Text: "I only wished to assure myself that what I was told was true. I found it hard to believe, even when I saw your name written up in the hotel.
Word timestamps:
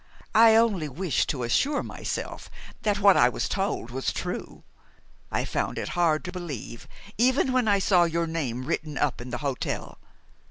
"I 0.33 0.55
only 0.55 0.89
wished 0.89 1.29
to 1.29 1.43
assure 1.43 1.83
myself 1.83 2.49
that 2.81 2.97
what 3.01 3.15
I 3.15 3.29
was 3.29 3.47
told 3.47 3.91
was 3.91 4.11
true. 4.11 4.63
I 5.31 5.45
found 5.45 5.77
it 5.77 5.89
hard 5.89 6.25
to 6.25 6.31
believe, 6.31 6.87
even 7.19 7.51
when 7.53 7.67
I 7.67 7.77
saw 7.77 8.05
your 8.05 8.25
name 8.25 8.65
written 8.65 8.97
up 8.97 9.21
in 9.21 9.29
the 9.29 9.37
hotel. 9.45 9.99